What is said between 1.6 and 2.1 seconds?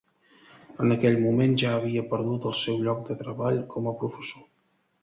ja havia